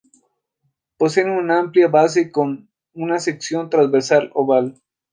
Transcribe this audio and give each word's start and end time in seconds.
Poseen 0.97 1.29
una 1.29 1.59
amplia 1.59 1.87
base 1.87 2.31
con 2.31 2.71
una 2.95 3.19
sección 3.19 3.69
transversal 3.69 4.31
oval. 4.33 4.81